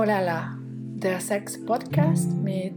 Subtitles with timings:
[0.00, 0.56] Oh la la,
[0.94, 2.72] der Sex-Podcast mit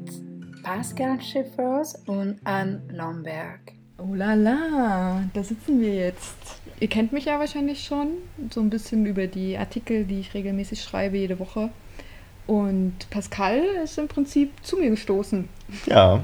[0.62, 3.61] Pascal Schiffers und Anne Lomberg.
[3.98, 6.36] Oh la la, da sitzen wir jetzt.
[6.82, 8.09] Ihr kennt mich ja wahrscheinlich schon,
[8.54, 11.70] so ein bisschen über die Artikel, die ich regelmäßig schreibe jede Woche.
[12.46, 15.47] Und Pascal ist im Prinzip zu mir gestoßen.
[15.86, 16.24] Ja,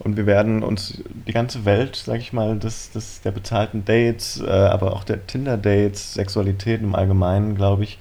[0.00, 4.38] und wir werden uns die ganze Welt, sag ich mal, des, des, der bezahlten Dates,
[4.38, 7.98] äh, aber auch der Tinder-Dates, Sexualität im Allgemeinen, glaube ich,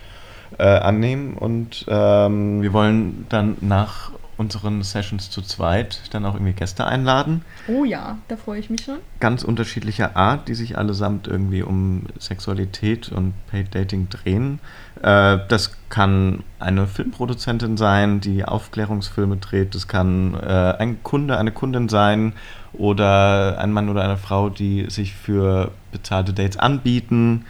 [0.57, 1.33] äh, annehmen.
[1.35, 7.43] Und ähm, wir wollen dann nach unseren Sessions zu zweit dann auch irgendwie Gäste einladen.
[7.67, 8.99] Oh ja, da freue ich mich schon.
[9.19, 14.59] Ganz unterschiedlicher Art, die sich allesamt irgendwie um Sexualität und Paid Dating drehen.
[15.01, 19.75] Äh, das kann eine Filmproduzentin sein, die Aufklärungsfilme dreht.
[19.75, 22.31] Das kann äh, ein Kunde, eine Kundin sein
[22.71, 27.45] oder ein Mann oder eine Frau, die sich für bezahlte Dates anbieten.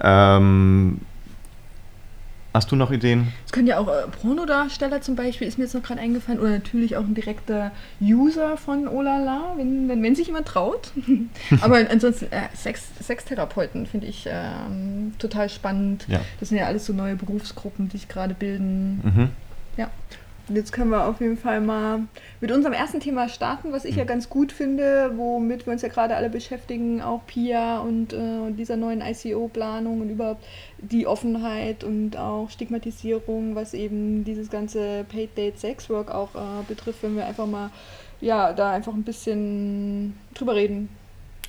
[0.00, 1.00] Ähm,
[2.54, 3.32] Hast du noch Ideen?
[3.44, 6.50] Es können ja auch äh, Pornodarsteller zum Beispiel, ist mir jetzt noch gerade eingefallen, oder
[6.50, 10.92] natürlich auch ein direkter User von Olala, wenn, wenn, wenn sich jemand traut.
[11.60, 16.06] Aber ansonsten, äh, Sex, Sextherapeuten finde ich ähm, total spannend.
[16.08, 16.20] Ja.
[16.40, 19.00] Das sind ja alles so neue Berufsgruppen, die sich gerade bilden.
[19.04, 19.30] Mhm.
[19.76, 19.90] Ja.
[20.48, 22.00] Und jetzt können wir auf jeden Fall mal
[22.40, 24.08] mit unserem ersten Thema starten, was ich ja hm.
[24.08, 28.76] ganz gut finde, womit wir uns ja gerade alle beschäftigen, auch PIA und äh, dieser
[28.76, 30.44] neuen ICO-Planung und überhaupt
[30.78, 36.62] die Offenheit und auch Stigmatisierung, was eben dieses ganze Paid Date Sex Work auch äh,
[36.66, 37.70] betrifft, wenn wir einfach mal,
[38.20, 40.88] ja, da einfach ein bisschen drüber reden.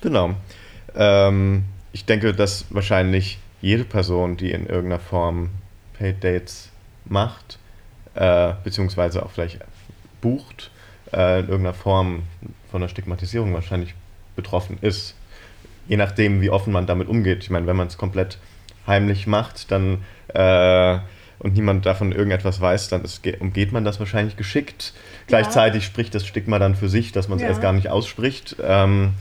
[0.02, 0.34] Genau.
[0.94, 5.50] Ähm, ich denke, dass wahrscheinlich jede Person, die in irgendeiner Form
[5.98, 6.68] Paid Dates
[7.04, 7.59] macht,
[8.14, 9.58] äh, beziehungsweise auch vielleicht
[10.20, 10.70] bucht,
[11.12, 12.24] äh, in irgendeiner Form
[12.70, 13.94] von der Stigmatisierung wahrscheinlich
[14.36, 15.14] betroffen ist.
[15.88, 17.42] Je nachdem, wie offen man damit umgeht.
[17.42, 18.38] Ich meine, wenn man es komplett
[18.86, 20.98] heimlich macht, dann äh,
[21.40, 24.92] und niemand davon irgendetwas weiß, dann ist, umgeht man das wahrscheinlich geschickt.
[24.94, 25.00] Ja.
[25.26, 27.48] Gleichzeitig spricht das Stigma dann für sich, dass man es ja.
[27.48, 28.56] erst gar nicht ausspricht.
[28.62, 29.14] Ähm,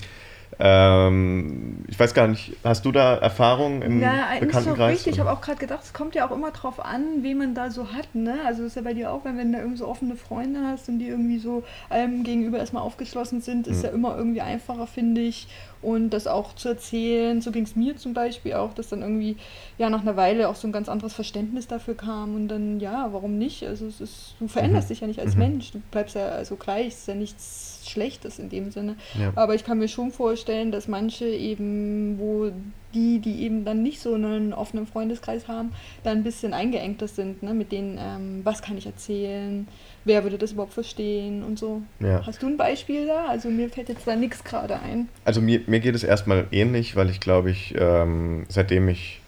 [0.57, 4.93] ähm, ich weiß gar nicht, hast du da Erfahrungen im ja, Bekanntenkreis?
[4.93, 5.13] Richtig.
[5.13, 7.69] Ich habe auch gerade gedacht, es kommt ja auch immer drauf an, wen man da
[7.69, 8.15] so hat.
[8.15, 8.39] Ne?
[8.45, 10.99] Also ist ja bei dir auch, wenn, wenn du irgendwie so offene Freunde hast und
[10.99, 13.83] die irgendwie so allem gegenüber erstmal aufgeschlossen sind, ist mhm.
[13.83, 15.47] ja immer irgendwie einfacher, finde ich.
[15.81, 19.37] Und das auch zu erzählen, so ging es mir zum Beispiel auch, dass dann irgendwie
[19.77, 23.07] ja nach einer Weile auch so ein ganz anderes Verständnis dafür kam und dann, ja,
[23.13, 23.65] warum nicht?
[23.65, 24.93] Also es ist, du veränderst mhm.
[24.93, 25.39] dich ja nicht als mhm.
[25.39, 28.95] Mensch, du bleibst ja also gleich, es ist ja nichts Schlechtes in dem Sinne.
[29.17, 29.31] Ja.
[29.35, 32.51] Aber ich kann mir schon vorstellen, dass manche eben, wo
[32.93, 35.71] die, die eben dann nicht so einen offenen Freundeskreis haben,
[36.03, 37.53] dann ein bisschen eingeengter sind, ne?
[37.53, 39.67] mit denen, ähm, was kann ich erzählen,
[40.05, 41.81] wer würde das überhaupt verstehen und so.
[41.99, 42.25] Ja.
[42.25, 43.25] Hast du ein Beispiel da?
[43.27, 45.07] Also mir fällt jetzt da nichts gerade ein.
[45.23, 49.21] Also mir, mir geht es erstmal ähnlich, weil ich glaube ich, ähm, seitdem ich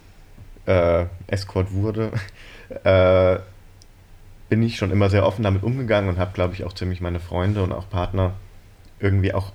[0.66, 2.12] äh, Escort wurde,
[2.84, 3.40] äh,
[4.50, 7.20] bin ich schon immer sehr offen damit umgegangen und habe, glaube ich, auch ziemlich meine
[7.20, 8.34] Freunde und auch Partner
[9.00, 9.54] irgendwie auch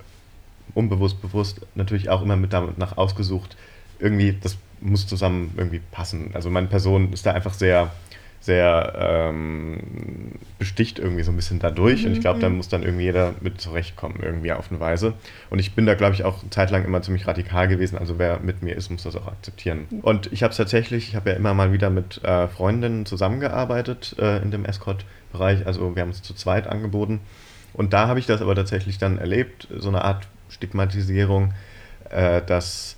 [0.75, 3.57] unbewusst, bewusst natürlich auch immer mit damit nach ausgesucht,
[3.99, 6.31] irgendwie, das muss zusammen irgendwie passen.
[6.35, 7.93] Also meine Person ist da einfach sehr,
[8.41, 12.03] sehr ähm, besticht irgendwie so ein bisschen dadurch.
[12.03, 12.59] Mhm, und ich glaube, da mhm.
[12.59, 15.15] muss dann irgendwie jeder mit zurechtkommen, irgendwie auf eine Weise.
[15.51, 17.99] Und ich bin da, glaube ich, auch eine Zeit lang immer ziemlich radikal gewesen.
[17.99, 19.87] Also wer mit mir ist, muss das auch akzeptieren.
[20.03, 24.17] Und ich habe es tatsächlich, ich habe ja immer mal wieder mit äh, Freundinnen zusammengearbeitet
[24.19, 25.67] äh, in dem Escort-Bereich.
[25.67, 27.21] Also wir haben es zu zweit angeboten.
[27.73, 31.53] Und da habe ich das aber tatsächlich dann erlebt, so eine Art Stigmatisierung,
[32.11, 32.97] äh, dass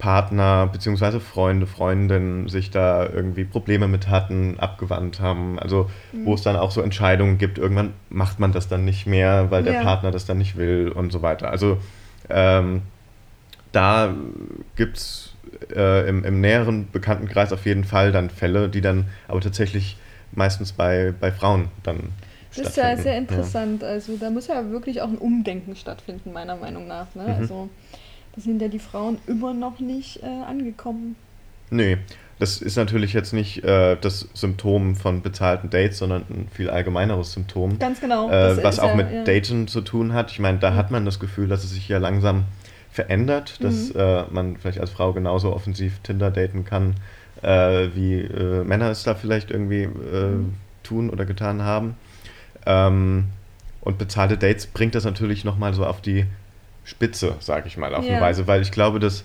[0.00, 1.20] Partner bzw.
[1.20, 5.58] Freunde, Freundinnen sich da irgendwie Probleme mit hatten, abgewandt haben.
[5.58, 6.24] Also mhm.
[6.24, 9.62] wo es dann auch so Entscheidungen gibt, irgendwann macht man das dann nicht mehr, weil
[9.62, 9.82] der ja.
[9.82, 11.50] Partner das dann nicht will und so weiter.
[11.50, 11.78] Also
[12.28, 12.82] ähm,
[13.72, 14.14] da
[14.74, 15.34] gibt es
[15.74, 19.98] äh, im, im näheren Bekanntenkreis auf jeden Fall dann Fälle, die dann aber tatsächlich
[20.32, 22.12] meistens bei, bei Frauen dann
[22.56, 23.82] das ist ja sehr interessant.
[23.82, 23.88] Ja.
[23.88, 27.14] Also da muss ja wirklich auch ein Umdenken stattfinden, meiner Meinung nach.
[27.14, 27.24] Ne?
[27.24, 27.34] Mhm.
[27.40, 27.68] Also
[28.34, 31.16] da sind ja die Frauen immer noch nicht äh, angekommen.
[31.70, 31.98] Nee,
[32.40, 37.32] das ist natürlich jetzt nicht äh, das Symptom von bezahlten Dates, sondern ein viel allgemeineres
[37.32, 37.78] Symptom.
[37.78, 38.30] Ganz genau.
[38.30, 39.24] Äh, was auch ja, mit ja.
[39.24, 40.32] Daten zu tun hat.
[40.32, 40.76] Ich meine, da mhm.
[40.76, 42.44] hat man das Gefühl, dass es sich ja langsam
[42.90, 44.00] verändert, dass mhm.
[44.00, 46.94] äh, man vielleicht als Frau genauso offensiv Tinder daten kann,
[47.42, 50.54] äh, wie äh, Männer es da vielleicht irgendwie mhm.
[50.82, 51.94] tun oder getan haben.
[52.66, 53.26] Ähm,
[53.80, 56.26] und bezahlte Dates bringt das natürlich nochmal so auf die
[56.84, 58.12] Spitze, sage ich mal, auf ja.
[58.12, 59.24] eine Weise, weil ich glaube, dass,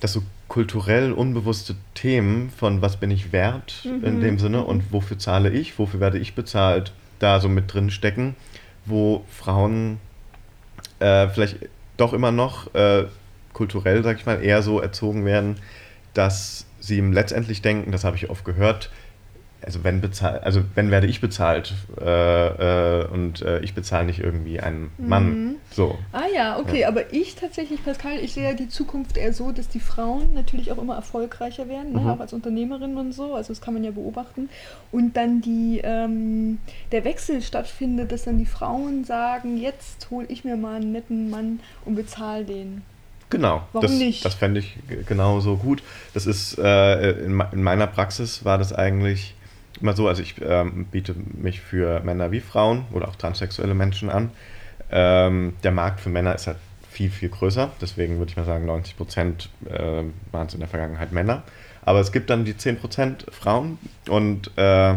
[0.00, 4.04] dass so kulturell unbewusste Themen von was bin ich wert mhm.
[4.04, 7.90] in dem Sinne und wofür zahle ich, wofür werde ich bezahlt, da so mit drin
[7.90, 8.34] stecken,
[8.86, 9.98] wo Frauen
[10.98, 11.58] äh, vielleicht
[11.96, 13.04] doch immer noch äh,
[13.52, 15.56] kulturell, sag ich mal, eher so erzogen werden,
[16.14, 18.90] dass sie letztendlich denken, das habe ich oft gehört,
[19.64, 24.20] also wenn bezahlt, also wenn werde ich bezahlt äh, äh, und äh, ich bezahle nicht
[24.20, 25.44] irgendwie einen Mann.
[25.44, 25.54] Mhm.
[25.70, 25.98] So.
[26.12, 26.88] Ah ja, okay, ja.
[26.88, 30.72] aber ich tatsächlich, Pascal, ich sehe ja die Zukunft eher so, dass die Frauen natürlich
[30.72, 32.00] auch immer erfolgreicher werden, ne?
[32.00, 32.08] mhm.
[32.08, 34.48] auch als Unternehmerin und so, also das kann man ja beobachten.
[34.92, 36.58] Und dann die, ähm,
[36.92, 41.30] der Wechsel stattfindet, dass dann die Frauen sagen, jetzt hole ich mir mal einen netten
[41.30, 42.82] Mann und bezahle den.
[43.30, 44.24] Genau, Warum das, nicht?
[44.24, 44.76] das fände ich
[45.06, 45.84] genauso gut.
[46.14, 49.34] Das ist äh, in, in, meiner Praxis war das eigentlich
[49.80, 54.10] immer so, also ich ähm, biete mich für Männer wie Frauen oder auch transsexuelle Menschen
[54.10, 54.30] an.
[54.90, 56.58] Ähm, der Markt für Männer ist halt
[56.90, 57.70] viel, viel größer.
[57.80, 61.42] Deswegen würde ich mal sagen, 90 Prozent äh, waren es in der Vergangenheit Männer.
[61.82, 63.78] Aber es gibt dann die 10 Prozent Frauen
[64.08, 64.96] und äh,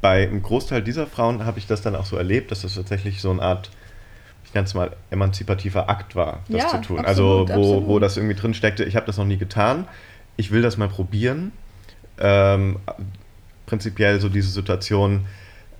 [0.00, 3.20] bei einem Großteil dieser Frauen habe ich das dann auch so erlebt, dass das tatsächlich
[3.20, 3.70] so eine Art,
[4.44, 6.98] ich nenne es mal, emanzipativer Akt war, das ja, zu tun.
[7.04, 9.86] Absolut, also wo, wo das irgendwie drin steckte, ich habe das noch nie getan,
[10.36, 11.52] ich will das mal probieren.
[12.18, 12.76] Ähm,
[13.66, 15.26] prinzipiell so diese Situation,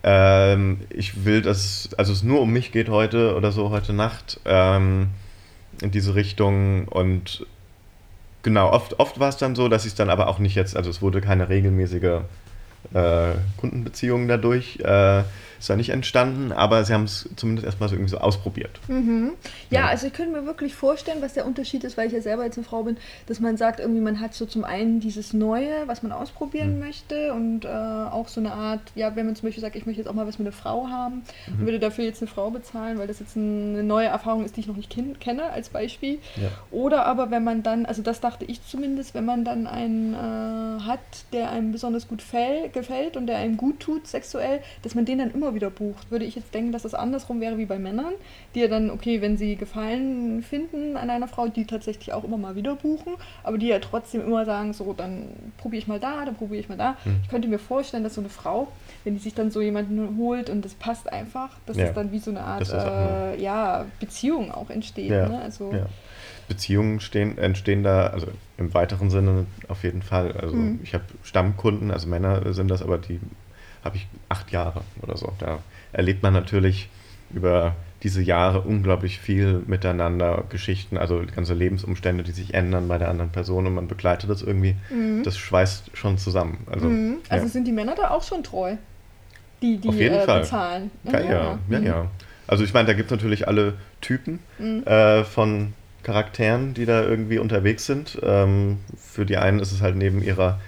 [0.02, 4.40] ähm, ich will, dass also es nur um mich geht heute oder so heute Nacht
[4.44, 5.08] ähm,
[5.80, 7.46] in diese Richtung und
[8.42, 10.76] genau, oft, oft war es dann so, dass ich es dann aber auch nicht jetzt,
[10.76, 12.20] also es wurde keine regelmäßige
[12.92, 14.78] äh, Kundenbeziehung dadurch.
[14.80, 15.24] Äh,
[15.64, 18.80] ist da nicht entstanden, aber sie haben es zumindest erstmal so irgendwie so ausprobiert.
[18.88, 19.32] Mhm.
[19.70, 22.20] Ja, ja, also ich könnte mir wirklich vorstellen, was der Unterschied ist, weil ich ja
[22.20, 25.32] selber jetzt eine Frau bin, dass man sagt, irgendwie man hat so zum einen dieses
[25.32, 26.80] Neue, was man ausprobieren mhm.
[26.80, 30.02] möchte und äh, auch so eine Art, ja, wenn man zum Beispiel sagt, ich möchte
[30.02, 31.60] jetzt auch mal was mit einer Frau haben mhm.
[31.60, 34.60] und würde dafür jetzt eine Frau bezahlen, weil das jetzt eine neue Erfahrung ist, die
[34.60, 36.18] ich noch nicht kenne als Beispiel.
[36.36, 36.50] Ja.
[36.72, 40.82] Oder aber wenn man dann, also das dachte ich zumindest, wenn man dann einen äh,
[40.82, 41.00] hat,
[41.32, 42.22] der einem besonders gut
[42.72, 46.10] gefällt und der einem gut tut sexuell, dass man den dann immer wieder bucht.
[46.10, 48.12] Würde ich jetzt denken, dass das andersrum wäre wie bei Männern,
[48.54, 52.36] die ja dann, okay, wenn sie Gefallen finden an einer Frau, die tatsächlich auch immer
[52.36, 55.28] mal wieder buchen, aber die ja trotzdem immer sagen, so, dann
[55.58, 56.96] probiere ich mal da, dann probiere ich mal da.
[57.04, 57.20] Hm.
[57.22, 58.68] Ich könnte mir vorstellen, dass so eine Frau,
[59.04, 61.86] wenn die sich dann so jemanden holt und das passt einfach, dass ja.
[61.86, 65.10] das dann wie so eine Art äh, ja, Beziehung auch entsteht.
[65.10, 65.28] Ja.
[65.28, 65.40] Ne?
[65.40, 65.86] Also, ja.
[66.48, 68.26] Beziehungen stehen, entstehen da, also
[68.58, 70.32] im weiteren Sinne auf jeden Fall.
[70.32, 70.80] Also mhm.
[70.82, 73.20] ich habe Stammkunden, also Männer sind das, aber die
[73.84, 75.32] habe ich acht Jahre oder so.
[75.38, 75.58] Da
[75.92, 76.88] erlebt man natürlich
[77.32, 83.08] über diese Jahre unglaublich viel miteinander, Geschichten, also ganze Lebensumstände, die sich ändern bei der
[83.08, 84.76] anderen Person und man begleitet das irgendwie.
[84.90, 85.22] Mhm.
[85.22, 86.66] Das schweißt schon zusammen.
[86.70, 87.16] Also, mhm.
[87.30, 87.50] also ja.
[87.50, 88.76] sind die Männer da auch schon treu,
[89.62, 90.40] die, die Auf jeden äh, Fall.
[90.40, 90.90] bezahlen.
[91.04, 91.58] Ja, ja, ja.
[91.70, 91.86] ja, mhm.
[91.86, 92.10] ja.
[92.46, 94.84] Also ich meine, da gibt es natürlich alle Typen mhm.
[94.84, 95.72] äh, von
[96.02, 98.18] Charakteren, die da irgendwie unterwegs sind.
[98.22, 100.60] Ähm, für die einen ist es halt neben ihrer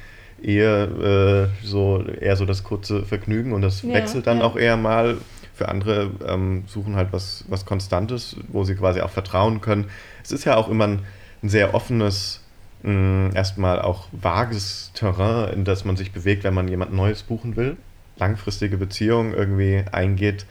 [0.42, 4.44] Ehe äh, so eher so das kurze Vergnügen und das ja, wechselt dann ja.
[4.44, 5.18] auch eher mal.
[5.54, 9.86] Für andere ähm, suchen halt was, was Konstantes, wo sie quasi auch vertrauen können.
[10.22, 10.98] Es ist ja auch immer ein,
[11.42, 12.42] ein sehr offenes,
[12.82, 17.56] mh, erstmal auch vages Terrain, in das man sich bewegt, wenn man jemand Neues buchen
[17.56, 17.78] will.
[18.18, 20.44] Langfristige Beziehungen irgendwie eingeht,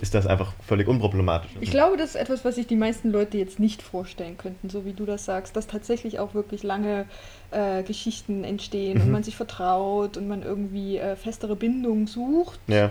[0.00, 1.50] ist das einfach völlig unproblematisch.
[1.60, 4.84] Ich glaube, das ist etwas, was sich die meisten Leute jetzt nicht vorstellen könnten, so
[4.84, 7.06] wie du das sagst, dass tatsächlich auch wirklich lange
[7.50, 9.04] äh, Geschichten entstehen mhm.
[9.04, 12.90] und man sich vertraut und man irgendwie äh, festere Bindungen sucht ja.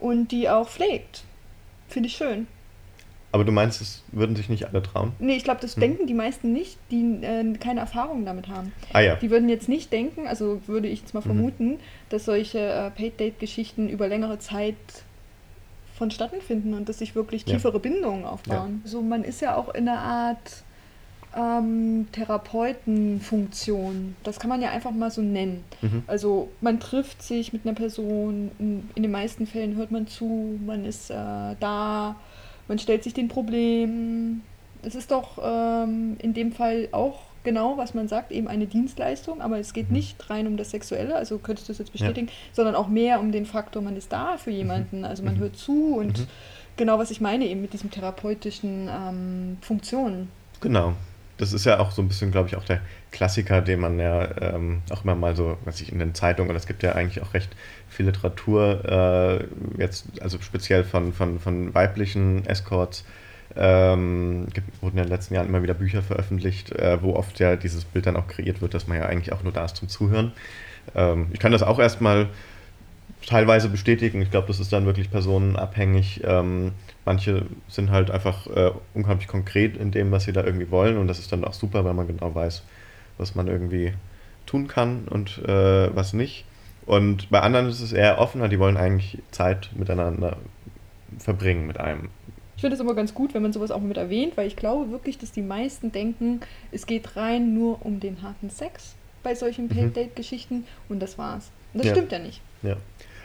[0.00, 1.24] und die auch pflegt.
[1.88, 2.46] Finde ich schön.
[3.30, 5.12] Aber du meinst, es würden sich nicht alle trauen?
[5.18, 5.80] Nee, ich glaube, das hm.
[5.80, 8.72] denken die meisten nicht, die äh, keine Erfahrung damit haben.
[8.92, 9.16] Ah ja.
[9.16, 11.24] Die würden jetzt nicht denken, also würde ich jetzt mal mhm.
[11.24, 11.78] vermuten,
[12.08, 14.76] dass solche äh, Paid-Date-Geschichten über längere Zeit
[15.98, 17.78] vonstatten finden und dass sich wirklich tiefere ja.
[17.78, 18.82] Bindungen aufbauen.
[18.84, 18.90] Ja.
[18.90, 20.62] So, man ist ja auch in einer Art
[21.36, 24.16] ähm, Therapeutenfunktion.
[24.22, 25.64] Das kann man ja einfach mal so nennen.
[25.82, 26.04] Mhm.
[26.06, 30.58] Also man trifft sich mit einer Person, in, in, den meisten Fällen hört man zu,
[30.64, 32.16] man ist äh, da,
[32.66, 34.42] man stellt sich den Problemen.
[34.82, 39.40] Es ist doch ähm, in dem Fall auch genau, was man sagt, eben eine Dienstleistung,
[39.40, 39.96] aber es geht mhm.
[39.96, 42.32] nicht rein um das Sexuelle, also könntest du das jetzt bestätigen, ja.
[42.52, 45.40] sondern auch mehr um den Faktor, man ist da für jemanden, also man mhm.
[45.40, 46.26] hört zu und mhm.
[46.76, 50.28] genau, was ich meine eben mit diesem therapeutischen ähm, Funktionen.
[50.60, 50.92] Genau.
[51.38, 52.80] Das ist ja auch so ein bisschen, glaube ich, auch der
[53.12, 56.56] Klassiker, den man ja ähm, auch immer mal so, was ich in den Zeitungen, und
[56.56, 57.50] es gibt ja eigentlich auch recht
[57.88, 63.04] viel Literatur, äh, jetzt, also speziell von, von, von weiblichen Escorts,
[63.56, 64.46] ähm,
[64.80, 68.06] wurden in den letzten Jahren immer wieder Bücher veröffentlicht, äh, wo oft ja dieses Bild
[68.06, 70.32] dann auch kreiert wird, dass man ja eigentlich auch nur da ist zum Zuhören.
[70.94, 72.28] Ähm, ich kann das auch erstmal
[73.26, 74.22] teilweise bestätigen.
[74.22, 76.22] Ich glaube, das ist dann wirklich personenabhängig.
[76.24, 76.72] Ähm,
[77.04, 81.08] manche sind halt einfach äh, unglaublich konkret in dem, was sie da irgendwie wollen und
[81.08, 82.62] das ist dann auch super, weil man genau weiß,
[83.18, 83.92] was man irgendwie
[84.46, 86.44] tun kann und äh, was nicht.
[86.86, 90.38] Und bei anderen ist es eher offener, die wollen eigentlich Zeit miteinander
[91.18, 92.08] verbringen mit einem.
[92.58, 94.90] Ich finde es immer ganz gut, wenn man sowas auch mit erwähnt, weil ich glaube
[94.90, 96.40] wirklich, dass die meisten denken,
[96.72, 99.68] es geht rein nur um den harten Sex bei solchen mhm.
[99.68, 101.52] Paid-Date-Geschichten und das war's.
[101.72, 101.92] Das Ja.
[101.92, 102.40] stimmt ja nicht.
[102.64, 102.76] Ja.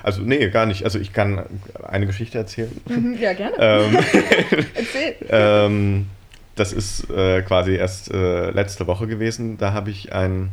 [0.03, 0.83] Also, nee, gar nicht.
[0.83, 1.43] Also, ich kann
[1.81, 2.79] eine Geschichte erzählen.
[2.87, 3.55] Mhm, ja, gerne.
[3.57, 3.95] ähm,
[4.75, 5.15] Erzähl.
[5.31, 6.09] ähm,
[6.53, 9.57] das ist äh, quasi erst äh, letzte Woche gewesen.
[9.57, 10.51] Da habe ich einen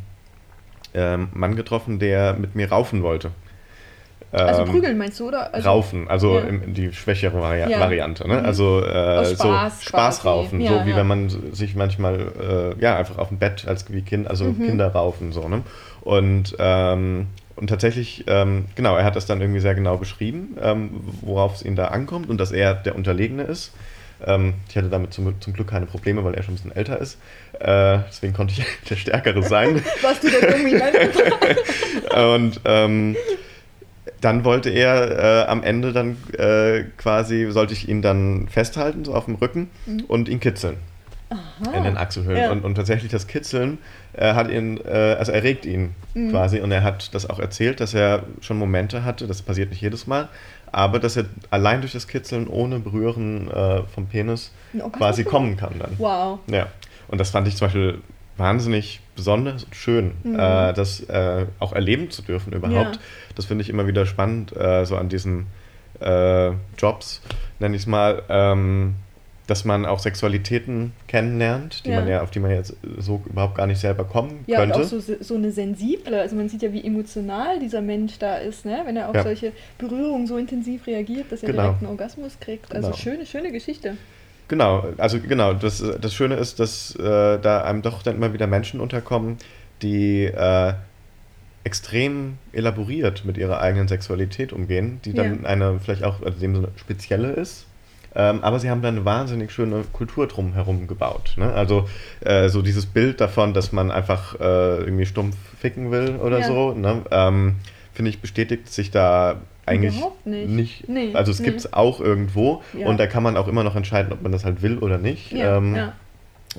[0.94, 3.30] ähm, Mann getroffen, der mit mir raufen wollte.
[4.32, 5.52] Also Ähm, prügeln meinst du, oder?
[5.52, 6.40] Also, raufen, also Ja.
[6.44, 7.80] im, die schwächere Vari Ja.
[7.80, 8.28] Variante.
[8.28, 8.38] Ne?
[8.38, 8.44] Mhm.
[8.46, 10.68] Also äh, Spaß so Spaßraufen, quasi.
[10.72, 10.96] so Ja, wie ja.
[10.96, 14.64] wenn man sich manchmal äh, ja einfach auf dem Bett als wie Kind, also Mhm.
[14.66, 15.48] Kinder raufen so.
[15.48, 15.62] Ne?
[16.02, 20.90] Und ähm, und tatsächlich, ähm, genau, er hat das dann irgendwie sehr genau beschrieben, ähm,
[21.20, 23.72] worauf es ihn da ankommt und dass er der Unterlegene ist.
[24.26, 26.98] Ähm, ich hatte damit zum, zum Glück keine Probleme, weil er schon ein bisschen älter
[26.98, 27.18] ist.
[27.58, 29.82] Äh, deswegen konnte ich der Stärkere sein.
[30.02, 30.96] Warst du der Dominant?
[32.16, 33.16] Und ähm,
[34.20, 39.14] dann wollte er äh, am Ende dann äh, quasi, sollte ich ihn dann festhalten, so
[39.14, 39.70] auf dem Rücken
[40.08, 40.76] und ihn kitzeln
[41.74, 42.42] in den Achselhöhlen.
[42.42, 42.50] Ja.
[42.50, 43.78] Und, und tatsächlich das Kitzeln
[44.14, 46.30] äh, hat ihn, äh, also erregt ihn Mhm.
[46.30, 46.58] quasi.
[46.60, 50.08] Und er hat das auch erzählt, dass er schon Momente hatte, das passiert nicht jedes
[50.08, 50.28] Mal,
[50.72, 55.56] aber dass er allein durch das Kitzeln ohne Berühren äh, vom Penis Orgasmus quasi kommen
[55.56, 55.92] kann dann.
[55.98, 56.40] Wow.
[56.48, 56.66] Ja,
[57.06, 57.98] und das fand ich zum Beispiel
[58.36, 60.34] wahnsinnig besonders und schön, Mhm.
[60.38, 62.96] äh, das äh, auch erleben zu dürfen überhaupt.
[62.96, 63.02] Ja.
[63.34, 65.46] Das finde ich immer wieder spannend, äh, so an diesen
[66.00, 67.20] äh, Jobs,
[67.58, 68.94] nenne ich es mal, ähm,
[69.46, 71.96] dass man auch Sexualitäten kennenlernt, die Ja.
[72.00, 74.76] man ja, auf die man jetzt so überhaupt gar nicht selber kommen Ja, könnte.
[74.76, 78.36] und auch so, so eine sensible, also man sieht ja, wie emotional dieser Mensch da
[78.36, 78.80] ist, ne?
[78.86, 79.24] wenn er auf Ja.
[79.24, 81.62] solche Berührungen so intensiv reagiert, dass er Genau.
[81.64, 82.72] direkt einen Orgasmus kriegt.
[82.74, 82.96] Also Genau.
[82.96, 83.96] schöne, schöne Geschichte.
[84.50, 88.48] Genau, also genau, das, das Schöne ist, dass äh, da einem doch dann immer wieder
[88.48, 89.36] Menschen unterkommen,
[89.80, 90.72] die äh,
[91.62, 95.48] extrem elaboriert mit ihrer eigenen Sexualität umgehen, die dann Ja.
[95.48, 97.66] eine vielleicht auch in dem Sinne spezielle ist.
[98.12, 101.34] Ähm, aber sie haben dann eine wahnsinnig schöne Kultur drumherum gebaut.
[101.36, 101.52] Ne?
[101.52, 101.88] Also
[102.24, 106.46] äh, so dieses Bild davon, dass man einfach äh, irgendwie stumpf ficken will oder Ja.
[106.46, 107.02] so, ne?
[107.12, 107.54] ähm,
[108.00, 110.88] finde ich, bestätigt sich da eigentlich Überhaupt nicht.
[110.88, 111.44] Nee, also es nee.
[111.44, 112.86] gibt es auch irgendwo Ja.
[112.86, 115.32] und da kann man auch immer noch entscheiden, ob man das halt will oder nicht.
[115.32, 115.92] Ja, ähm, ja.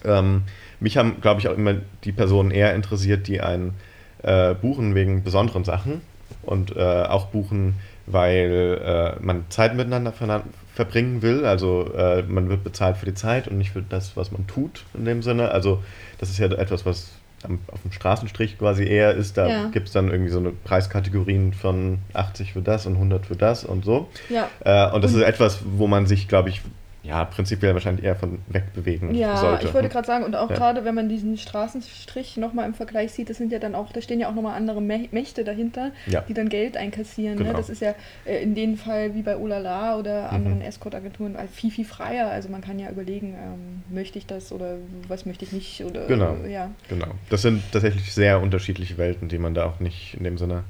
[0.05, 0.43] ähm,
[0.79, 3.73] mich haben, glaube ich, auch immer die Personen eher interessiert, die einen
[4.21, 6.01] äh, buchen wegen besonderen Sachen
[6.43, 7.73] und äh, auch buchen,
[8.05, 8.79] weil
[9.19, 10.43] äh, man Zeit miteinander verna-
[10.75, 11.43] verbringen will.
[11.43, 14.85] Also äh, man wird bezahlt für die Zeit und nicht für das, was man tut
[14.93, 15.49] in dem Sinne.
[15.49, 15.81] Also
[16.19, 17.13] das ist ja etwas, was
[17.45, 19.37] am, auf dem Straßenstrich quasi eher ist.
[19.37, 19.67] Da Ja.
[19.69, 23.63] gibt es dann irgendwie so eine Preiskategorien von 80 für das und 100 für das
[23.63, 24.09] und so.
[24.29, 24.49] Ja.
[24.63, 26.61] Äh, und das Und- ist etwas, wo man sich, glaube ich,
[27.03, 29.65] ja, prinzipiell wahrscheinlich eher von wegbewegen Ja, sollte.
[29.67, 30.55] ich wollte gerade sagen, und auch Ja.
[30.55, 34.01] gerade wenn man diesen Straßenstrich nochmal im Vergleich sieht, das sind ja dann auch, da
[34.01, 36.21] stehen ja auch nochmal andere Mä- Mächte dahinter, Ja.
[36.21, 37.39] die dann Geld einkassieren.
[37.39, 37.45] Ne?
[37.45, 37.57] Genau.
[37.57, 40.35] Das ist ja äh, in dem Fall wie bei Olala oder Mhm.
[40.35, 42.29] anderen Escort-Agenturen äh, viel, viel freier.
[42.29, 44.75] Also man kann ja überlegen, ähm, möchte ich das oder
[45.07, 46.35] was möchte ich nicht oder Genau.
[46.47, 46.69] ja.
[46.87, 47.07] Genau.
[47.31, 50.65] Das sind tatsächlich sehr unterschiedliche Welten, die man da auch nicht in dem Sinne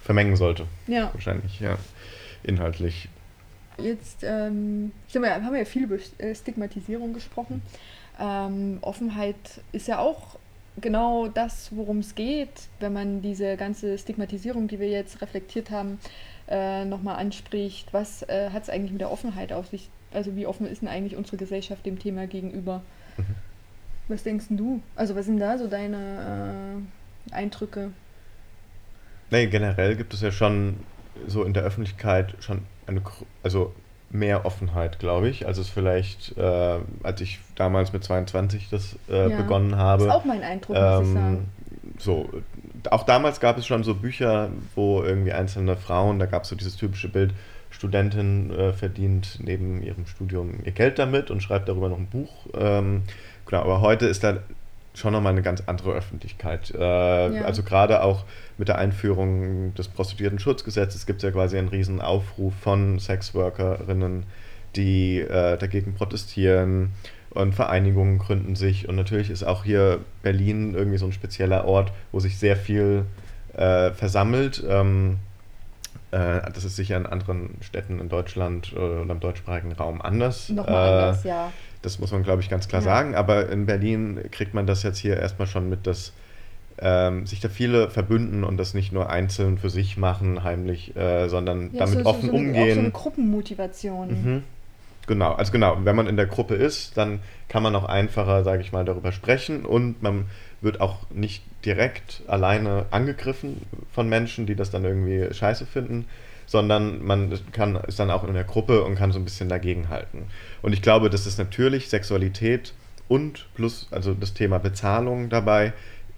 [0.00, 0.64] vermengen sollte.
[0.86, 1.10] Ja.
[1.12, 1.76] Wahrscheinlich, ja.
[2.44, 3.08] Inhaltlich.
[3.78, 7.62] Jetzt ähm, wir, haben wir ja viel über äh, Stigmatisierung gesprochen.
[8.18, 9.36] Ähm, Offenheit
[9.72, 10.38] ist ja auch
[10.80, 15.98] genau das, worum es geht, wenn man diese ganze Stigmatisierung, die wir jetzt reflektiert haben,
[16.48, 17.92] äh, nochmal anspricht.
[17.92, 19.90] Was äh, hat es eigentlich mit der Offenheit auf sich?
[20.12, 22.82] Also wie offen ist denn eigentlich unsere Gesellschaft dem Thema gegenüber?
[23.16, 23.34] Mhm.
[24.08, 24.80] Was denkst du?
[24.94, 26.78] Also was sind da so deine
[27.30, 27.90] äh, Eindrücke?
[29.30, 30.76] Nee, generell gibt es ja schon
[31.26, 33.02] so in der Öffentlichkeit schon eine,
[33.42, 33.72] also
[34.10, 39.28] mehr Offenheit, glaube ich, als es vielleicht, äh, als ich damals mit 22 das äh,
[39.30, 39.36] Ja.
[39.36, 40.04] begonnen Das habe.
[40.04, 41.48] ist auch mein Eindruck, muss ich Ähm, sagen.
[41.98, 42.28] so,
[42.90, 46.56] auch damals gab es schon so Bücher, wo irgendwie einzelne Frauen, da gab es so
[46.56, 47.34] dieses typische Bild,
[47.70, 52.46] Studentin äh, verdient neben ihrem Studium ihr Geld damit und schreibt darüber noch ein Buch.
[52.56, 53.02] Ähm,
[53.44, 54.38] genau, aber heute ist da
[54.96, 56.72] schon nochmal eine ganz andere Öffentlichkeit.
[56.74, 58.24] Äh, Also gerade auch
[58.58, 64.24] mit der Einführung des Prostituierten-Schutzgesetzes gibt es ja quasi einen riesen Aufruf von Sexworkerinnen,
[64.74, 66.92] die äh, dagegen protestieren
[67.30, 68.88] und Vereinigungen gründen sich.
[68.88, 73.04] Und natürlich ist auch hier Berlin irgendwie so ein spezieller Ort, wo sich sehr viel
[73.54, 74.64] äh, versammelt.
[74.66, 75.18] Ähm,
[76.12, 80.48] äh, das ist sicher in anderen Städten in Deutschland äh, oder im deutschsprachigen Raum anders.
[80.48, 81.52] Nochmal Äh, anders, ja.
[81.82, 82.84] Das muss man, glaube ich, ganz klar Ja.
[82.86, 83.14] sagen.
[83.14, 86.12] Aber in Berlin kriegt man das jetzt hier erstmal schon mit, dass
[86.78, 91.28] ähm, sich da viele verbünden und das nicht nur einzeln für sich machen, heimlich, äh,
[91.28, 92.78] sondern Ja, damit so, so, offen so eine, Auch so umgehen.
[92.78, 94.08] eine Gruppenmotivation.
[94.08, 94.42] Mhm.
[95.06, 98.60] Genau, also genau, wenn man in der Gruppe ist, dann kann man auch einfacher, sage
[98.60, 100.26] ich mal, darüber sprechen und man
[100.60, 106.06] wird auch nicht direkt alleine angegriffen von Menschen, die das dann irgendwie scheiße finden,
[106.46, 110.24] sondern man kann, ist dann auch in der Gruppe und kann so ein bisschen dagegenhalten.
[110.62, 112.72] Und ich glaube, das ist natürlich Sexualität
[113.08, 115.72] und plus, also das Thema Bezahlung dabei,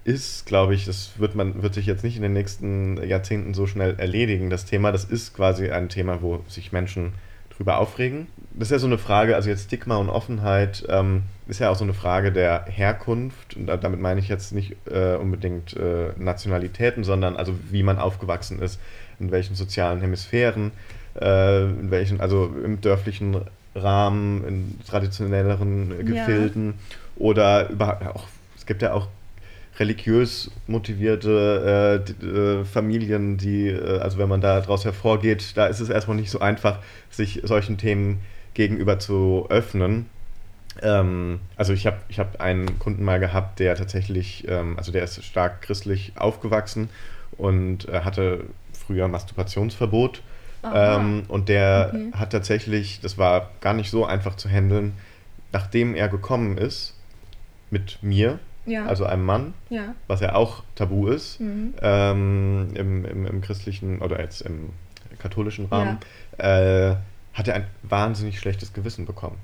[0.05, 3.67] ist, glaube ich, das wird man wird sich jetzt nicht in den nächsten Jahrzehnten so
[3.67, 4.49] schnell erledigen.
[4.49, 7.13] Das Thema, das ist quasi ein Thema, wo sich Menschen
[7.55, 8.27] drüber aufregen.
[8.53, 11.75] Das ist ja so eine Frage, also jetzt Stigma und Offenheit ähm, ist ja auch
[11.75, 13.57] so eine Frage der Herkunft.
[13.57, 18.59] Und damit meine ich jetzt nicht äh, unbedingt äh, Nationalitäten, sondern also wie man aufgewachsen
[18.59, 18.79] ist,
[19.19, 20.71] in welchen sozialen Hemisphären,
[21.19, 23.41] äh, in welchen, also im dörflichen
[23.75, 26.73] Rahmen, in traditionelleren Gefilden ja.
[27.17, 29.07] oder überhaupt auch, es gibt ja auch
[29.79, 35.79] religiös motivierte äh, äh, Familien, die, äh, also wenn man da daraus hervorgeht, da ist
[35.79, 38.19] es erstmal nicht so einfach, sich solchen Themen
[38.53, 40.07] gegenüber zu öffnen.
[40.81, 45.03] Ähm, also ich habe ich hab einen Kunden mal gehabt, der tatsächlich, ähm, also der
[45.03, 46.13] ist stark christlich
[47.37, 48.43] und äh, hatte
[48.89, 50.23] früher Masturbationsverbot.
[50.63, 52.11] Ähm, und der okay.
[52.13, 54.93] hat tatsächlich, das war gar nicht so einfach zu handeln,
[55.53, 56.95] nachdem er gekommen ist
[57.69, 58.85] mit mir, ja.
[58.85, 59.95] also einem Mann, ja.
[60.07, 61.75] was ja auch tabu ist mhm.
[61.81, 64.71] ähm, im, im, im, christlichen oder jetzt im
[65.19, 65.99] katholischen Rahmen,
[66.37, 66.89] ja.
[66.89, 66.95] äh,
[67.33, 69.37] hat er ein wahnsinnig schlechtes Gewissen bekommen.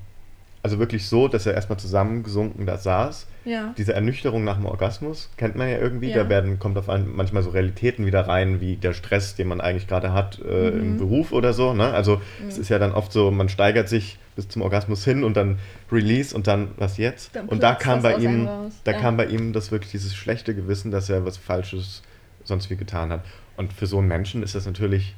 [0.66, 3.28] Also wirklich so, dass er erstmal zusammengesunken da saß.
[3.44, 3.72] Ja.
[3.78, 6.10] Diese Ernüchterung nach dem Orgasmus kennt man ja irgendwie.
[6.10, 6.24] Ja.
[6.24, 9.60] Da werden, kommt auf ein, manchmal so Realitäten wieder rein, wie der Stress, den man
[9.60, 10.80] eigentlich gerade hat äh, mhm.
[10.80, 11.72] im Beruf oder so.
[11.72, 11.92] Ne?
[11.92, 12.48] Also mhm.
[12.48, 15.60] es ist ja dann oft so, man steigert sich bis zum Orgasmus hin und dann
[15.92, 17.36] Release und dann was jetzt.
[17.36, 18.48] Dann und da kam bei ihm,
[18.82, 18.98] da ja.
[18.98, 22.02] kam bei ihm das wirklich dieses schlechte Gewissen, dass er was Falsches
[22.42, 23.20] sonst wie getan hat.
[23.56, 25.14] Und für so einen Menschen ist das natürlich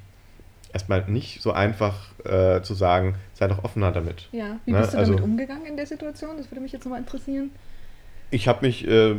[0.72, 1.94] erstmal nicht so einfach
[2.24, 4.28] äh, zu sagen, sei doch offener damit.
[4.32, 4.80] Ja, wie ne?
[4.80, 6.36] bist du also, damit umgegangen in der Situation?
[6.36, 7.50] Das würde mich jetzt nochmal interessieren.
[8.30, 9.16] Ich habe mich, äh,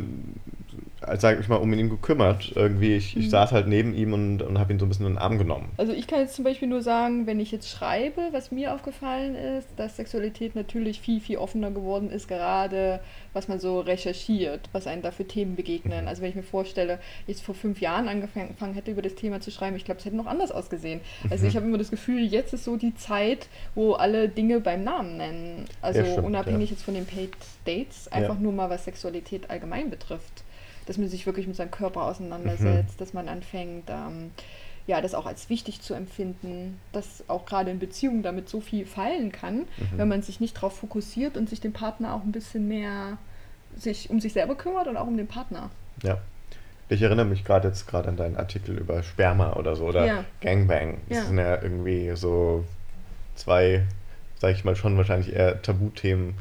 [1.18, 2.52] sage ich mal, um ihn gekümmert.
[2.56, 3.22] Irgendwie, ich, mhm.
[3.22, 5.38] ich saß halt neben ihm und, und habe ihn so ein bisschen in den Arm
[5.38, 5.70] genommen.
[5.78, 9.36] Also ich kann jetzt zum Beispiel nur sagen, wenn ich jetzt schreibe, was mir aufgefallen
[9.36, 13.00] ist, dass Sexualität natürlich viel, viel offener geworden ist, gerade
[13.34, 16.02] was man so recherchiert, was einem da für Themen begegnen.
[16.02, 16.08] Mhm.
[16.08, 19.52] Also wenn ich mir vorstelle, ich vor fünf Jahren angefangen hätte, über das Thema zu
[19.52, 21.02] schreiben, ich glaube, es hätte noch anders ausgesehen.
[21.30, 21.50] Also mhm.
[21.50, 25.18] ich habe immer das Gefühl, jetzt ist so die Zeit, wo alle Dinge beim Namen
[25.18, 25.66] nennen.
[25.82, 26.76] Also ja, stimmt, unabhängig ja.
[26.76, 27.32] jetzt von den Paid
[27.66, 28.42] Dates, einfach ja.
[28.42, 30.44] nur mal was Sexualität allgemein betrifft.
[30.90, 32.98] Dass man sich wirklich mit seinem Körper auseinandersetzt, mhm.
[32.98, 34.32] dass man anfängt, ähm,
[34.88, 38.88] ja, das auch als wichtig zu empfinden, dass auch gerade in Beziehungen damit so viel
[38.88, 39.98] fallen kann, mhm.
[39.98, 43.20] wenn man sich nicht darauf fokussiert und sich den Partner auch ein bisschen mehr
[43.76, 45.70] sich um sich selber kümmert und auch um den Partner.
[46.02, 46.18] Ja.
[46.90, 50.26] Ich erinnere mich gerade jetzt gerade an deinen Artikel über Sperma oder so oder ja.
[50.42, 50.98] Gangbang.
[51.08, 51.24] Das ja.
[51.26, 52.66] sind ja irgendwie so
[53.36, 53.84] zwei,
[54.40, 56.34] sag ich mal, schon wahrscheinlich eher Tabuthemen,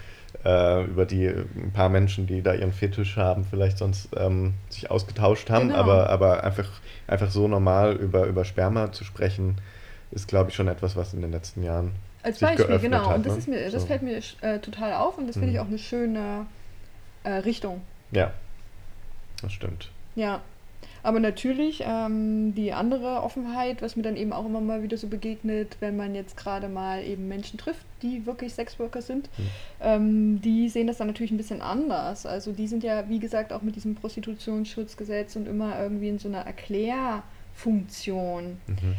[0.49, 4.91] äh, über die ein paar Menschen, die da ihren Fetisch haben, vielleicht sonst ähm, sich
[4.91, 5.81] ausgetauscht haben, genau.
[5.81, 6.69] aber, aber einfach,
[7.07, 9.57] einfach so normal über, über Sperma zu sprechen,
[10.11, 11.93] ist, glaube ich, schon etwas, was in den letzten Jahren.
[12.23, 13.11] Als Beispiel, genau.
[13.11, 13.39] Hat, und das, ne?
[13.39, 13.87] ist mir, das so.
[13.87, 15.61] fällt mir äh, total auf und das finde ich mhm.
[15.61, 16.47] auch eine schöne
[17.25, 17.83] äh, Richtung.
[18.11, 18.33] Ja,
[19.43, 19.91] das stimmt.
[20.15, 20.41] Ja,
[21.03, 25.09] aber natürlich ähm, die andere Offenheit, was mir dann eben auch immer mal wieder so
[25.09, 29.51] begegnet, wenn man jetzt gerade mal eben Menschen trifft, die wirklich Sexworker sind, mhm.
[29.81, 32.27] ähm, die sehen das dann natürlich ein bisschen anders.
[32.27, 36.29] Also die sind ja, wie gesagt, auch mit diesem Prostitutionsschutzgesetz und immer irgendwie in so
[36.29, 38.59] einer Erklärfunktion.
[38.67, 38.95] Mhm.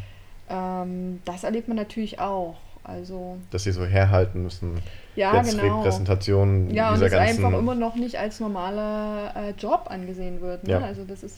[0.49, 2.55] Ähm, das erlebt man natürlich auch.
[2.83, 4.79] Also, dass sie so herhalten müssen.
[5.15, 5.79] Ja, jetzt genau.
[5.79, 10.63] Repräsentationen ja, und das einfach immer noch nicht als normaler äh, Job angesehen wird.
[10.63, 10.71] Ne?
[10.71, 10.79] Ja.
[10.79, 11.37] Also das ist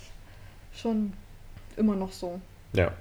[0.73, 1.13] schon
[1.77, 2.39] immer noch so.
[2.73, 2.91] Ja.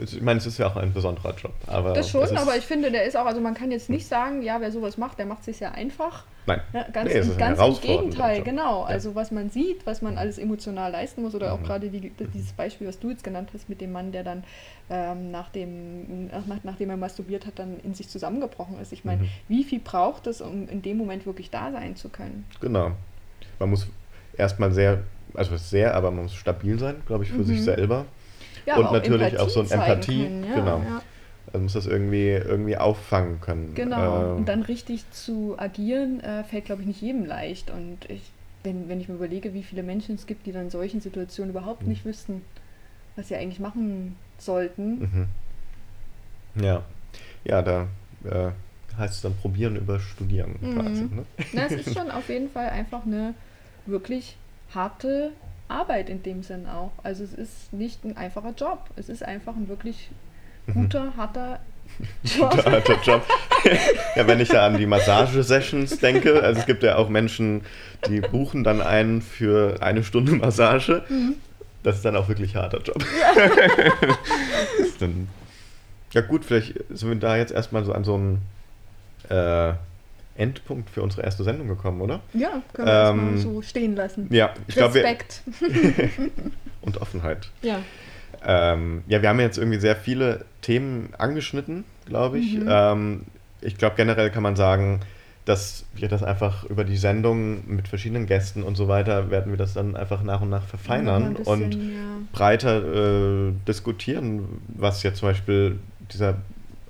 [0.00, 1.52] Ich meine, es ist ja auch ein besonderer Job.
[1.66, 4.42] Aber das schon, aber ich finde, der ist auch, also man kann jetzt nicht sagen,
[4.42, 6.24] ja, wer sowas macht, der macht es sich ja einfach.
[6.46, 6.60] Nein.
[6.72, 8.82] Ja, ganz nee, ganz im Gegenteil, genau.
[8.82, 8.86] Ja.
[8.86, 11.64] Also was man sieht, was man alles emotional leisten muss, oder auch mhm.
[11.64, 14.44] gerade die, dieses Beispiel, was du jetzt genannt hast mit dem Mann, der dann
[14.88, 18.92] ähm, nach dem, nach, nachdem er masturbiert hat, dann in sich zusammengebrochen ist.
[18.92, 19.28] Ich meine, mhm.
[19.48, 22.46] wie viel braucht es, um in dem Moment wirklich da sein zu können?
[22.60, 22.92] Genau.
[23.58, 23.88] Man muss
[24.36, 25.02] erstmal sehr
[25.34, 27.44] also sehr, aber man muss stabil sein, glaube ich, für mhm.
[27.44, 28.06] sich selber.
[28.66, 30.78] Ja, und natürlich Empathie auch so ein Empathie, können, ja, genau.
[30.78, 31.02] Ja.
[31.52, 33.74] Also muss das irgendwie, irgendwie auffangen können.
[33.74, 34.32] Genau.
[34.32, 37.70] Ähm, und dann richtig zu agieren, äh, fällt, glaube ich, nicht jedem leicht.
[37.70, 38.30] Und ich,
[38.64, 41.50] wenn, wenn ich mir überlege, wie viele Menschen es gibt, die dann in solchen Situationen
[41.50, 41.88] überhaupt mhm.
[41.88, 42.42] nicht wüssten,
[43.16, 44.98] was sie eigentlich machen sollten.
[44.98, 46.62] Mhm.
[46.62, 46.82] Ja.
[47.44, 47.86] Ja, da
[48.24, 48.50] äh,
[48.98, 50.74] heißt es dann probieren über studieren mhm.
[50.74, 51.02] quasi.
[51.02, 51.24] Ne?
[51.54, 53.34] Na, es ist schon auf jeden Fall einfach eine
[53.86, 54.36] wirklich
[54.74, 55.32] harte
[55.68, 56.92] Arbeit in dem Sinn auch.
[57.02, 58.90] Also es ist nicht ein einfacher Job.
[58.96, 60.10] Es ist einfach ein wirklich
[60.66, 60.74] mhm.
[60.74, 61.60] guter, harter
[62.22, 62.50] Job.
[62.50, 63.26] guter, harter Job.
[64.16, 67.62] ja, wenn ich da an die Massage-Sessions denke, also es gibt ja auch Menschen,
[68.08, 71.04] die buchen dann einen für eine Stunde Massage.
[71.08, 71.34] Mhm.
[71.82, 73.04] Das ist dann auch wirklich ein harter Job.
[73.20, 75.08] Ja.
[76.12, 78.38] ja gut, vielleicht sind wir da jetzt erstmal so an so einem
[79.28, 79.74] äh,
[80.38, 82.20] Endpunkt für unsere erste Sendung gekommen, oder?
[82.32, 84.28] Ja, können wir das Ähm, mal so stehen lassen.
[84.30, 84.94] Ja, ich glaube.
[84.94, 85.42] Respekt.
[86.80, 87.50] Und Offenheit.
[87.62, 87.80] ja.
[88.44, 92.54] Ähm, ja, wir haben jetzt irgendwie sehr viele Themen angeschnitten, glaube ich.
[92.54, 92.68] Mhm.
[92.70, 93.22] Ähm,
[93.60, 95.00] ich glaube, generell kann man sagen,
[95.44, 99.56] dass wir das einfach über die Sendung mit verschiedenen Gästen und so weiter, werden wir
[99.56, 101.98] das dann einfach nach und nach verfeinern mal ein und bisschen, ja.
[102.32, 105.78] breiter äh, diskutieren, was jetzt zum Beispiel
[106.12, 106.36] dieser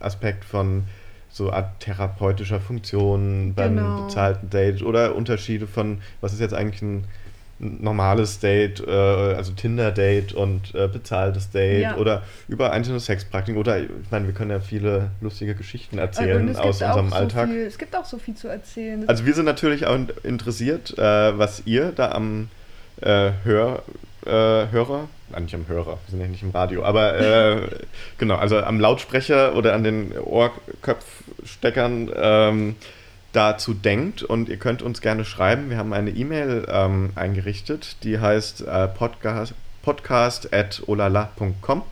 [0.01, 0.83] Aspekt von
[1.31, 4.03] so Art therapeutischer Funktion beim Genau.
[4.07, 7.05] bezahlten Date oder Unterschiede von, was ist jetzt eigentlich ein
[7.61, 11.97] normales Date, äh, also Tinder-Date und äh, bezahltes Date Ja.
[11.97, 16.57] oder über einzelne Sexpraktiken oder ich meine, wir können ja viele lustige Geschichten Und erzählen
[16.57, 17.49] aus unserem so Alltag.
[17.49, 19.01] Viel, es gibt auch so viel zu erzählen.
[19.01, 21.03] Das Also wir sind natürlich auch in- interessiert, äh,
[21.39, 22.49] was ihr da am
[23.01, 23.83] Hör,
[24.25, 27.69] Hörer, nein, nicht am Hörer, wir sind ja nicht im Radio, aber äh,
[28.19, 32.77] genau, also am Lautsprecher oder an den Ohrköpfsteckern ähm,
[33.33, 35.71] dazu denkt und ihr könnt uns gerne schreiben.
[35.71, 41.83] Wir haben eine E-Mail ähm, eingerichtet, die heißt äh, podcast, podcast.olala.com.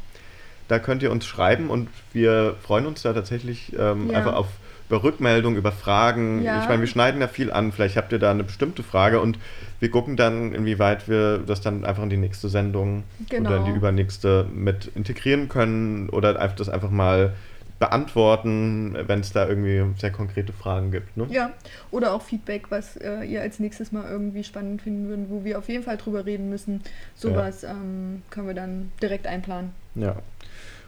[0.69, 4.19] Da könnt ihr uns schreiben und wir freuen uns da tatsächlich ähm, Ja.
[4.19, 4.49] einfach auf
[4.89, 6.43] über Rückmeldungen, über Fragen.
[6.43, 6.63] Ja.
[6.63, 7.73] Ich meine, wir schneiden ja viel an.
[7.73, 9.39] Vielleicht habt ihr da eine bestimmte Frage und
[9.81, 13.51] wir gucken dann, inwieweit wir das dann einfach in die nächste Sendung Genau.
[13.51, 17.35] oder in die übernächste mit integrieren können oder das einfach mal
[17.79, 21.17] beantworten, wenn es da irgendwie sehr konkrete Fragen gibt.
[21.17, 21.27] Ne?
[21.31, 21.51] Ja,
[21.91, 25.59] oder auch Feedback, was äh, ihr als nächstes mal irgendwie spannend finden würden, wo wir
[25.59, 26.83] auf jeden Fall drüber reden müssen.
[27.15, 29.73] Sowas ähm, können wir dann direkt einplanen.
[29.95, 30.17] Ja,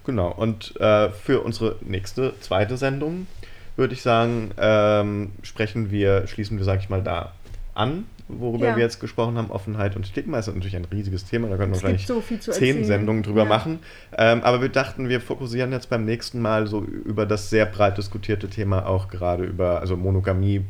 [0.04, 0.32] genau.
[0.32, 3.26] Und äh, für unsere nächste, zweite Sendung
[3.78, 7.32] würde ich sagen, ähm, sprechen wir, schließen wir, sag ich mal, da
[7.74, 8.76] an, worüber Ja.
[8.76, 11.76] wir jetzt gesprochen haben, Offenheit und Stigma ist natürlich ein riesiges Thema, da können wir
[11.76, 12.84] Es wahrscheinlich so zehn erzählen.
[12.84, 13.48] Sendungen drüber Ja.
[13.48, 13.78] machen.
[14.16, 17.96] Ähm, aber wir dachten, wir fokussieren jetzt beim nächsten Mal so über das sehr breit
[17.96, 20.62] diskutierte Thema auch gerade über, also Monogamie,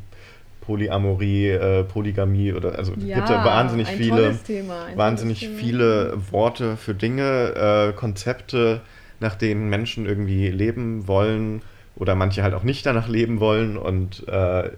[0.60, 6.92] Polyamorie, äh, Polygamie oder also es gibt ja wahnsinnig viele Thema, wahnsinnig viele Worte für
[6.92, 7.54] Dinge,
[7.88, 8.82] äh, Konzepte,
[9.18, 11.62] nach denen Menschen irgendwie leben wollen
[11.98, 13.76] oder manche halt auch nicht danach leben wollen.
[13.76, 14.68] Und äh,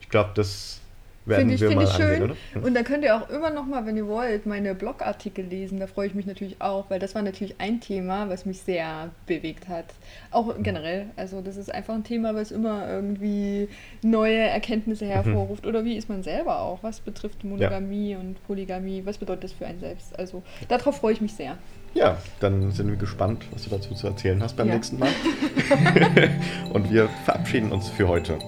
[0.00, 0.80] ich glaube, das
[1.24, 2.06] werden Finde ich, wir finde mal ich schön.
[2.06, 2.36] angehen, oder?
[2.54, 2.64] Hm.
[2.64, 5.78] Und da könnt ihr auch immer noch mal, wenn ihr wollt, meine Blogartikel lesen.
[5.78, 9.10] Da freue ich mich natürlich auch, weil das war natürlich ein Thema, was mich sehr
[9.26, 9.84] bewegt hat.
[10.32, 11.06] Auch generell.
[11.16, 13.68] Also das ist einfach ein Thema, was immer irgendwie
[14.02, 14.48] neue Mhm.
[14.48, 15.64] Erkenntnisse hervorruft.
[15.64, 16.82] Oder wie ist man selber auch?
[16.82, 19.02] Was betrifft Monogamie und Polygamie?
[19.04, 20.18] Was bedeutet das für einen selbst?
[20.18, 21.56] Also darauf freue ich mich sehr.
[21.94, 24.74] Ja, dann sind wir gespannt, was du dazu zu erzählen hast beim ja.
[24.74, 25.10] nächsten Mal.
[26.72, 28.38] Und wir verabschieden uns für heute.